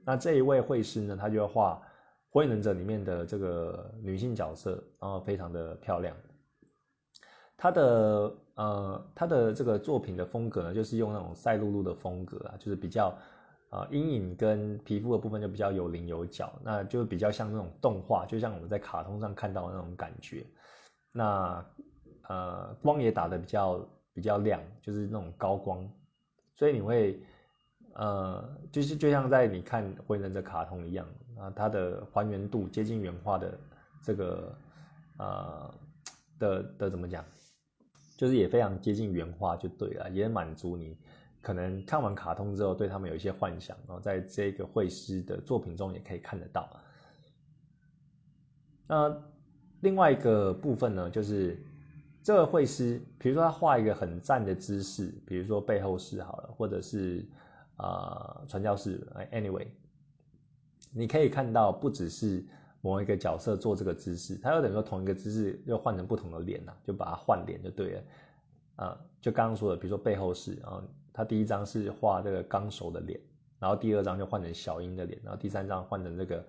[0.09, 1.83] 那这一位绘师呢，他就要画
[2.33, 6.17] 《火影忍者》里面的这个女性角色，然后非常的漂亮。
[7.57, 13.13] 他的呃，他的这个作品的风格呢，就是用那种赛璐璐的风格啊，就是比较
[13.71, 20.47] 呃阴影跟皮肤的部分就比较有棱有角，那就比较像那种动画，就像我们在卡通上看到的那种感觉。
[21.11, 21.67] 那
[22.29, 25.85] 呃，光也打的比较比较亮，就是那种高光，
[26.55, 27.21] 所以你会。
[27.99, 31.07] 呃，就是就像在你看《火影忍者》卡通一样
[31.39, 33.59] 啊，它的还原度接近原画的
[34.03, 34.59] 这个
[35.17, 35.75] 呃
[36.39, 37.25] 的的怎么讲，
[38.19, 40.95] 就是也非常接近原画就对了，也满足你
[41.41, 46.69] 可能看完卡通之后对他们有一些幻想，然后在这个绘师的作品中也可以看得到。
[48.87, 49.23] 那
[49.81, 51.59] 另外一个部分呢，就是
[52.23, 57.25] 这个绘师，比如说他画一个很赞的姿势，比如说背后式好了，或者是。
[57.77, 59.67] 啊，传教士，anyway，
[60.93, 62.45] 你可以看到不只是
[62.81, 68.03] 某一个角色做这个姿势，他有等于说同一个姿势又换成不同的脸呐，就把它换脸就对了。
[68.77, 73.19] 啊，就刚刚说的，比如说背后是啊，他第一张是画这个纲手的脸，
[73.59, 76.45] 然后第二张就换成小樱的脸，然后第三张换成这个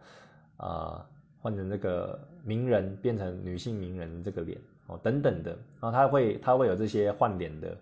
[0.58, 1.10] 啊，
[1.40, 7.78] 换成这个名人变成女性名人这个脸哦，等等的，然后他会他会有这些换脸的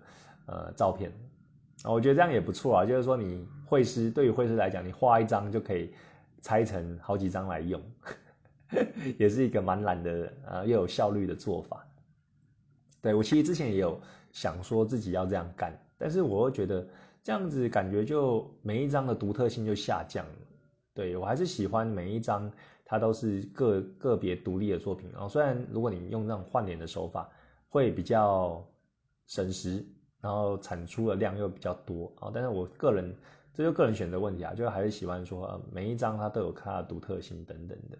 [0.45, 1.11] 呃照片。
[1.85, 5.93] 啊，我觉得这样也不错啊，就是说你会师对于会师来讲，你画一张就可以
[6.41, 7.79] 拆成好几张来用，
[9.19, 11.85] 也是一个蛮懒的啊又有效率的做法。
[13.01, 16.87] 对我其实之前也有想说自己要这样干，但是我又觉得
[17.21, 20.35] 这样子感觉就每一张的独特性就下降了。
[20.95, 22.51] 对我还是喜欢每一张
[22.83, 25.07] 它都是个个别独立的作品。
[25.13, 27.29] 然后虽然如果你用那种换脸的手法
[27.69, 28.67] 会比较
[29.27, 29.85] 省时。
[30.25, 33.15] 然后产出的量又比较多啊，但是我个人
[33.53, 37.97] 这就个人选择问题啊，就还是喜欢说每一张它都有它的独特性等等的。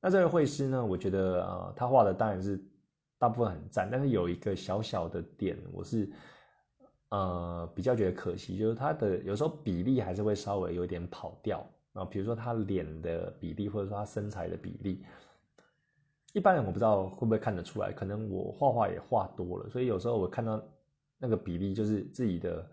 [0.00, 2.64] 那这位绘师呢，我觉得啊，他画的当然是
[3.18, 6.08] 大部分很赞，但是有一个小小的点，我是
[7.08, 15.04] 呃比较觉得可惜，就是他的有时候比例还是会稍微有点跑掉啊，比如说他脸的比例，或者说他身材的比例，
[16.34, 20.62] 一般人我不知道会不会看得出来，可能我画画也画多了，所以有时候我看到。
[21.22, 22.66] 那个比例就是自己的，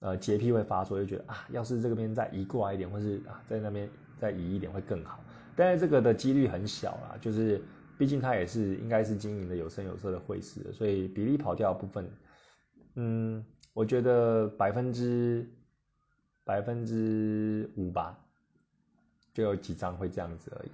[0.00, 5.22] 呃，洁癖会发作，就觉得啊，要是这个边再移过来一点，或是啊，在那边再移一点会更好。
[5.54, 7.62] 但是这个的几率很小啦，就是
[7.96, 12.10] 毕竟他也是应该是经营的有声有色的会师，所以比例跑掉的部分，
[12.96, 15.48] 嗯，我觉得百分之
[16.42, 18.18] 百分之五吧，
[19.32, 20.72] 就有几张会这样子而已，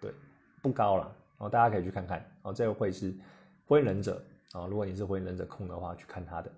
[0.00, 0.14] 对，
[0.62, 1.04] 不高了。
[1.36, 3.14] 然后大家可以去看看，哦，这个会是
[3.66, 6.50] 火影忍者啊，如果你是火影忍者控的话，去看他的。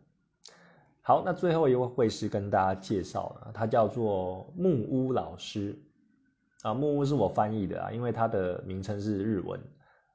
[1.06, 5.78] 好，那最后一位会师跟大家介绍了，他叫做木屋老师
[6.62, 6.72] 啊。
[6.72, 9.60] 木屋是我翻译的啊，因为他的名称是日文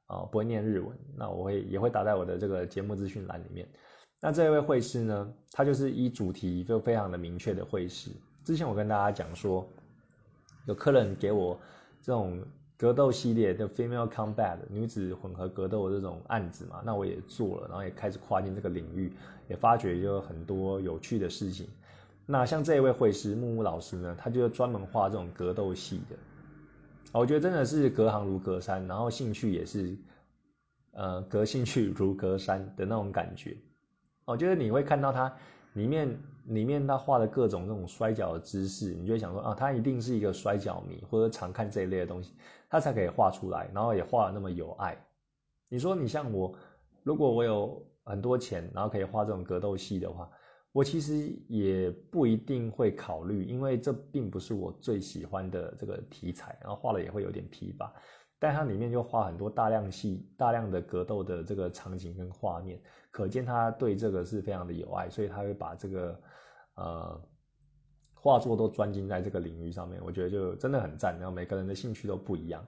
[0.06, 0.98] 啊，不会念日文。
[1.16, 3.68] 那我会也会打在我的这个节目资讯栏里面。
[4.20, 8.10] 那这位会师呢，他就是以主题就非常的明确的会师。
[8.44, 9.64] 之前我跟大家讲说，
[10.66, 11.56] 有客人给我
[12.02, 12.44] 这种。
[12.80, 19.12] 格斗系列的 female combat 女子混合格斗的这种案子嘛，那我也做了，然后也开始跨进这个领域，
[19.48, 21.68] 也发觉就很多有趣的事情。
[22.24, 26.16] 那像这一位会师木木老师呢，他就专门画这种格斗系的，
[27.12, 29.94] 我觉得真的是隔行如隔山，然后兴趣也是，
[30.92, 33.54] 呃，隔兴趣如隔山的那种感觉。
[34.24, 35.30] 我觉得你会看到他
[35.74, 36.18] 里面。
[36.50, 42.34] 里面他画的各种那种摔跤的姿势，你就会想说啊，他一定是一个摔跤迷，或者常看这一类的东西，
[42.68, 44.96] 他才可以画出来，然后也画的那么有爱。
[45.68, 46.52] 你说你像我，
[47.02, 50.28] 如果我有很多钱，然后可以画这种格斗戏的话，
[50.72, 57.92] 我其实也不一定会考虑，因为这并不是我最喜欢的这个题材，然后画了也会有点疲乏。
[58.38, 66.18] 但它里面就画很多大量戏、大量的格斗的这个场景跟画面，可见他对这个是非常的有爱，所以他会把这个
[66.80, 67.20] 呃
[68.14, 70.00] 画作都专精在这个领域上面。
[70.04, 71.16] 我觉得就真的很赞。
[71.18, 72.64] 然后每个人的兴趣都不一样。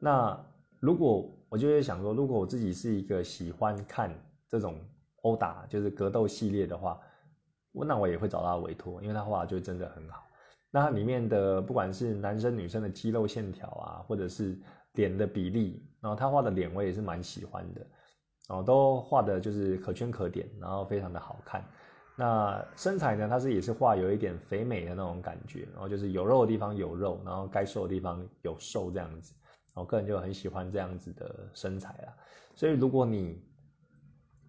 [0.00, 0.38] 那
[0.80, 4.12] 如果我就会想说，如果我自己是一个喜欢看
[4.48, 4.78] 这种
[5.22, 7.00] 殴打，就是格斗系列的话，
[7.72, 10.22] 我那我也会找他委托，因为他画就真的很好。
[10.70, 14.58] 那里面的不管是男生女生的肌肉线条啊，或者是
[14.94, 17.80] 脸的比例，然后他画的脸我也是蛮喜欢的，
[18.48, 21.64] 然后，都画的就是可圈可点，然后非常的好看。
[22.16, 29.32] 那身材呢，它是也是画有一点肥美的那种感觉，然后就是有肉的地方有肉，然后该瘦的地方有瘦这样子。
[29.74, 32.14] 我个人就很喜欢这样子的身材啦。
[32.54, 33.42] 所以如果你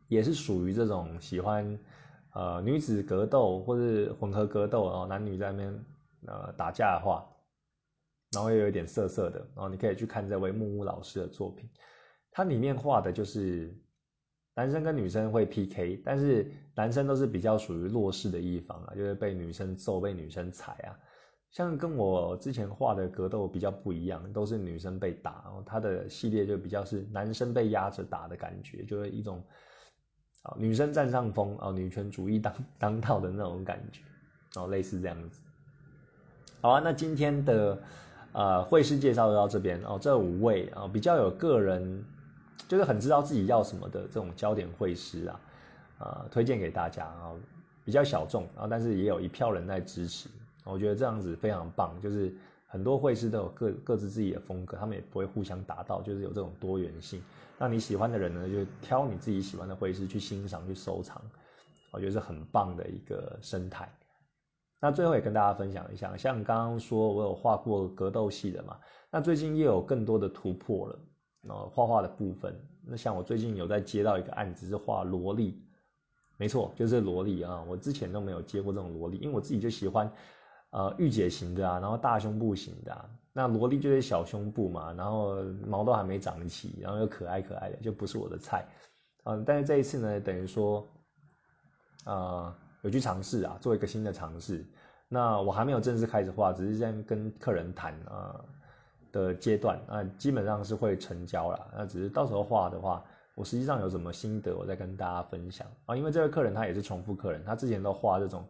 [0.07, 1.79] 也是属于这种喜欢
[2.33, 5.85] 呃女子格斗或是混合格斗，然后男女在那边。
[6.27, 7.23] 呃，打架的话，
[8.31, 11.69] 然后又有一点涩涩的，然后你可以去看这位木木老师的作品，
[12.31, 13.71] 它里面画的就是
[14.55, 20.95] 男生跟女生会 PK，但是男生都是比较属于弱势的一方啊，就是被女生揍、被女生踩啊。
[21.51, 29.41] 像跟我之前画的格斗比较不一样，都是女生被打，然后他的系列就比较是男生被压着打的感觉，就是一种
[30.43, 34.01] 啊女生占上风啊，女权主义当 当道的那种感觉，
[34.53, 35.41] 然后类似这样子。
[36.61, 37.77] 好啊，那今天的
[38.31, 39.97] 呃会师介绍就到这边哦。
[40.01, 42.03] 这五位啊比较有个人，
[42.67, 45.39] 就是很知道自己要什么的这种焦点会师啊，
[45.99, 47.33] 呃推荐给大家啊，
[47.83, 50.29] 比较小众啊，但是也有一票人在支持，
[50.63, 51.99] 我觉得这样子非常棒。
[52.01, 52.35] 就是
[52.67, 57.21] 很多会师都有各各自自己的风格，他们也不会互相打到，就是有这种多元性。
[57.57, 61.21] 那你喜欢的人呢，就挑你自己喜欢的会师去欣赏、去收藏，
[61.91, 63.89] 我觉得是很棒的一个生态。
[64.81, 68.77] 那最后也跟大家分享一下，像刚刚说我有画过格斗系的嘛，
[69.09, 70.99] 那最近又有更多的突破了，
[71.47, 75.63] 然后画画的部分，那像我最近有在接到一个案子是画萝莉，
[76.37, 80.11] 没错，就是萝莉啊，我之前都没有接过这种萝莉，因为我自己就喜欢，
[80.71, 88.67] 呃，御姐型的啊，然后大胸部型的，啊，那萝莉就是小胸部嘛，然后毛都还没长齐，然后又可爱可爱的，就不是我的菜，
[89.23, 90.87] 嗯，但是这一次呢，等于说，
[92.05, 92.55] 呃。
[92.81, 94.63] 有去尝试啊，做一个新的尝试。
[95.07, 98.45] 那我还没有正式开始画，只是在跟客人谈啊
[99.15, 101.71] 的阶段那，基本上是会成交了。
[101.75, 105.95] 那只是到时候画的话，我实际上有什么心得，我再跟大家分享啊。
[105.95, 108.45] 因为这个客人他也是重复客人，他之前都画这种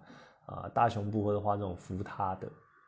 [0.47, 2.47] 啊大胸部或者画这种扶他的，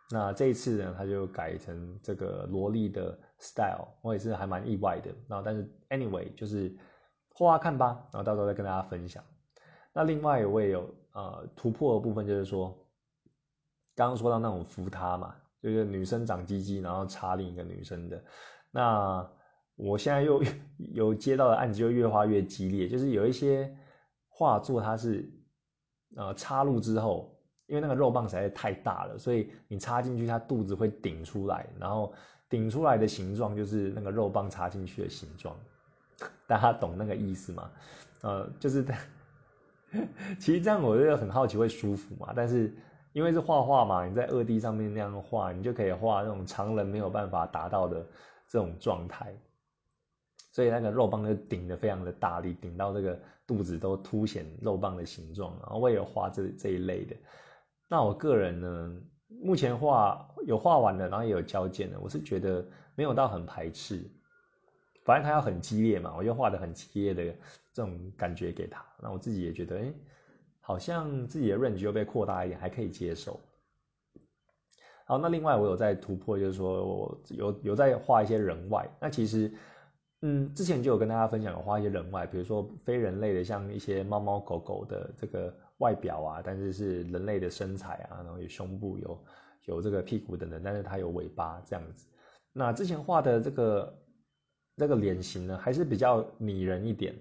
[0.09, 5.11] 那这一次呢，他就改成这个萝莉的 style，我也是还蛮意外的。
[5.27, 6.75] 然后但是 anyway 就是
[7.33, 9.23] 画画看吧，然后到时候再跟大家分享。
[9.93, 10.89] 那另外我也有。
[11.13, 12.67] 呃，突破的部分就是说，
[13.95, 18.23] 刚刚说到那种扶他嘛，就是女生长鸡鸡，然后插另一个女生的。
[18.71, 19.29] 那
[19.75, 20.41] 我现在又
[20.93, 23.75] 有接到的案子，就越画越激烈，就是有一些
[24.29, 25.29] 画作它是
[26.15, 32.13] 呃插入之后，因为那个肉棒实在太大了，所以你插进去，它肚子会顶出来，然后
[32.49, 35.55] 顶出来的形状就是那个肉棒插进去的形状，
[36.47, 37.71] 大家懂那个意思吗？
[38.21, 38.85] 呃，就是。
[40.37, 42.75] 其实这样我就很好奇会舒服嘛，但是
[43.17, 48.06] 因为是画画嘛，你在二 D 上面那样画，你就可以画那种常人没有办法达到的
[48.47, 49.36] 这种状态，
[50.51, 55.51] 所以那个肉棒就顶得非常的大力，顶到这个肚子都凸显肉棒的形状。
[55.63, 57.15] 然后我也有画这这一类的。
[57.88, 58.93] 那我个人呢，
[59.41, 63.99] 目前画有画完的，然后也有交件的，我是觉得没有到很排斥。
[65.06, 67.23] 反正他要很激烈嘛，我就画的很激烈的
[67.73, 69.91] 这种感觉给他，那我自己也觉得，哎，
[70.67, 73.39] 好像自己的 range 又被扩大一点，还可以接受。
[75.06, 78.86] 好，那另外我有在突破，就是说我有有在画一些人外。
[78.99, 79.49] 那其实，
[80.23, 89.23] 嗯，之前就有跟大家分享，有画一些人外，比如说非人类的，像一些猫猫狗狗的这个外表啊，但是是人类的身材啊，然后有胸部、有
[89.63, 92.06] 有这个屁股等等，但是它有尾巴这样子。
[92.51, 93.97] 那之前画的这个。
[94.80, 97.15] 这个脸型呢，还是比较拟人一点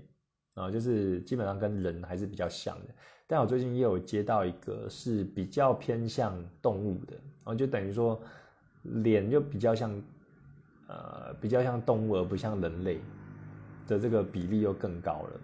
[0.52, 2.94] 啊，就是基本上跟人还是比较像的。
[3.26, 8.20] 但我最近也有接到一个是比较偏向动物的，然后就等于说
[8.82, 10.02] 脸就比较像，
[10.86, 13.00] 呃，比较像动物而不像人类
[13.88, 15.40] 的这个比例又更高了。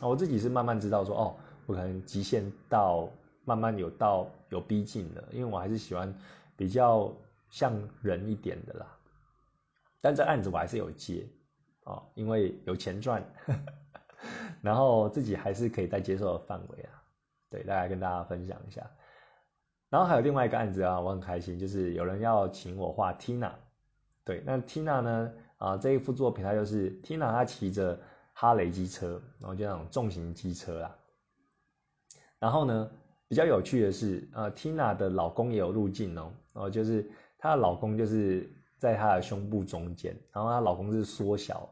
[0.00, 3.08] 啊，我自己是慢慢知道说，哦，我可能极限到
[3.44, 6.14] 慢慢有到有逼近了，因为我还是喜欢
[6.56, 7.10] 比较
[7.48, 7.72] 像
[8.02, 8.86] 人一点的啦。
[10.00, 11.26] 但这案子我还是有接。
[11.84, 13.20] 哦，因为有钱赚，
[14.62, 17.01] 然后自己还是可以在接受的范围啊。
[17.52, 18.90] 对，大概跟大家分享一下。
[19.90, 23.52] 然后还有另外一个案子啊，我很开心，就是有人要请我画 Tina。
[24.24, 28.00] 对，那 Tina 呢，啊，这一幅作品它就是 Tina 她骑着
[28.32, 30.96] 哈雷机车，然后就那种重型机车啦。
[32.38, 32.90] 然后呢，
[33.28, 41.68] 比较有趣的是，呃，Tina 的老公也有入镜哦，然后就是她的老公就是在她的胸部中间，然后她老公是缩小，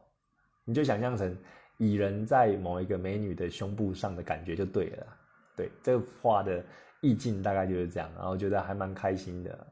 [0.63, 1.35] 你就想象成
[1.77, 5.07] 蚁人在某一个美女的胸部上的感觉就对了。
[5.55, 6.63] 对，这个画的
[7.01, 9.67] 意境大概就是这样，然后觉得还蛮开心的。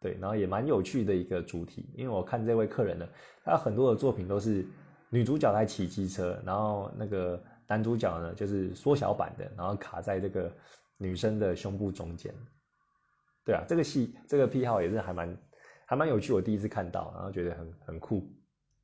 [0.00, 3.08] 对，然后也蛮有趣的一个主题，因为我看这位客人呢，
[3.42, 4.66] 他很多的作品都是
[5.08, 10.52] 女主角在骑机车，然后那个男主角呢就是缩小版的，然后卡在这个
[10.98, 12.34] 女生的胸部中间。
[13.46, 15.38] 对啊，这个戏这个癖好也是还蛮
[15.86, 18.30] 还蛮有趣，我第一次看到，然后觉得很很酷。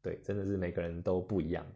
[0.03, 1.67] 对，真的是每个人都不一样。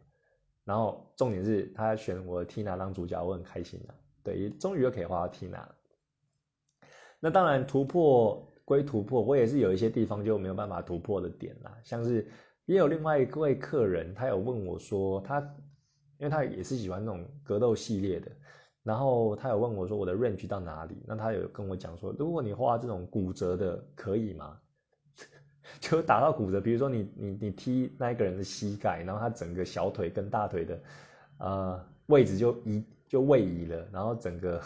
[0.63, 3.93] 然后重点是他选我 Tina 当主角，我很开心的。
[4.25, 5.65] 对，终于又可以画到 Tina。
[7.21, 8.51] 那当然突破。
[8.67, 12.27] 归突破，我也是有一些地方就没有办法突破的点啦，像是
[12.65, 15.39] 也有另外一位客人，他有问我说，他
[16.17, 18.31] 因为他也是喜欢那种格斗系列的，
[18.81, 20.97] 然后他有问我说我的 range 到哪里？
[21.05, 24.59] 那他有跟我讲说，如果你画这种骨折的可以吗？
[25.79, 30.81] 就打到骨折，比如说你你你踢那一个人的膝盖，然后他整个小腿跟大腿的
[31.37, 34.61] 呃位置就移就位移了，然后整个。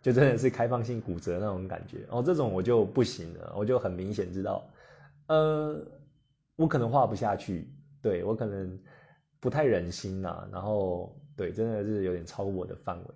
[0.00, 4.68] 就真的是开放性骨折那种感觉哦，这种我就不行了，我就很明显知道，
[5.28, 5.80] 呃，
[6.56, 7.68] 我可能画不下去，
[8.02, 8.76] 对我可能
[9.38, 13.14] 不太忍心呐，然后对，真的是有点超过我的范围，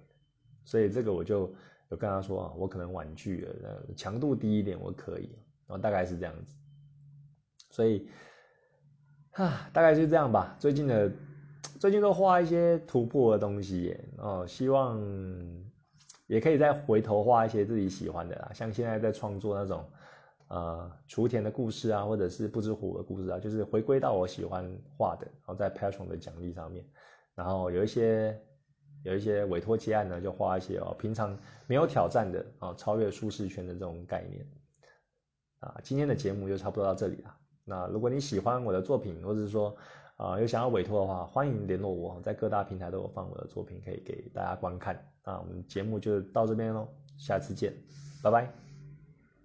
[0.65, 1.53] 所以这个我就
[1.89, 5.29] 有跟他说啊，我可能婉拒了，强度低一点我可以，
[5.67, 6.55] 然后大概是这样子，
[7.71, 8.09] 所以，
[9.33, 10.55] 哈，大概就这样吧。
[10.61, 11.11] 最近的
[11.79, 15.01] 最近都画一些突破的东西哦，希望。
[16.29, 19.89] 也可以再回头画一些自己喜欢的啦，像现在在创作那种，
[20.49, 24.69] 呃，雏田的故事啊，或者是不知虎的故事啊，就是回归到我喜欢
[24.99, 26.85] 画的，然后在 Patron 的奖励上面，
[27.37, 28.37] 然后有一些
[29.05, 34.45] 有一些委托接案呢，就画一些哦，平常没有挑战的啊，超越舒适圈的这种概念，
[35.61, 37.37] 啊，今天的节目就差不多到这里了。
[37.65, 39.77] 那如果你喜欢我的作品，或者是说
[40.17, 44.99] 啊有想要委托的话，欢迎联络我，在各大平台都有放我的作品，可以给大家观看。
[45.25, 46.89] 那我们节目就到这边喽，
[47.19, 47.75] 下次见，
[48.23, 48.66] 拜拜。